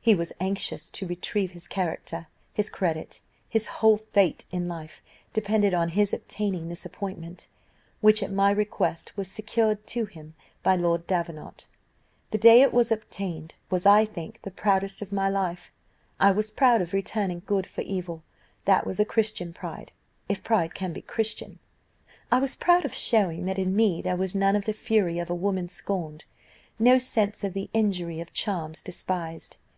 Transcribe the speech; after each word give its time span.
He 0.00 0.14
was 0.14 0.34
anxious 0.40 0.90
to 0.90 1.06
retrieve 1.06 1.52
his 1.52 1.66
character; 1.66 2.26
his 2.52 2.68
credit, 2.68 3.20
his 3.48 3.66
whole 3.66 3.96
fate 3.98 4.44
in 4.50 4.68
life, 4.68 5.02
depended 5.32 5.72
on 5.72 5.90
his 5.90 6.12
obtaining 6.12 6.68
this 6.68 6.84
appointment, 6.84 7.48
which, 8.02 8.22
at 8.22 8.32
my 8.32 8.50
request, 8.50 9.16
was 9.16 9.30
secured 9.30 9.86
to 9.88 10.04
him 10.04 10.34
by 10.62 10.76
Lord 10.76 11.06
Davenant. 11.06 11.68
The 12.30 12.38
day 12.38 12.60
it 12.62 12.72
was 12.72 12.90
obtained 12.90 13.54
was, 13.70 13.86
I 13.86 14.04
think, 14.04 14.40
the 14.42 14.50
proudest 14.50 15.00
of 15.00 15.12
my 15.12 15.28
life. 15.30 15.70
I 16.20 16.30
was 16.30 16.50
proud 16.50 16.80
of 16.82 16.92
returning 16.92 17.42
good 17.44 17.66
for 17.66 17.82
evil; 17.82 18.22
that 18.66 18.86
was 18.86 19.00
a 19.00 19.06
Christian 19.06 19.52
pride, 19.54 19.92
if 20.30 20.42
pride 20.44 20.74
can 20.74 20.92
be 20.92 21.02
Christian. 21.02 21.58
I 22.32 22.40
was 22.40 22.56
proud 22.56 22.84
of 22.84 22.94
showing 22.94 23.44
that 23.46 23.58
in 23.58 23.76
me 23.76 24.00
there 24.02 24.16
was 24.16 24.34
none 24.34 24.56
of 24.56 24.66
the 24.66 24.74
fury 24.74 25.18
of 25.18 25.28
a 25.30 25.34
woman 25.34 25.68
scorned 25.68 26.24
no 26.78 26.98
sense 26.98 27.42
of 27.44 27.52
the 27.54 27.70
injury 27.72 28.20
of 28.20 28.34
charms 28.34 28.82
despised. 28.82 29.56